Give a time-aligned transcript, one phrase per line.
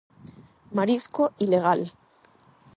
[0.77, 1.81] Marisco ilegal.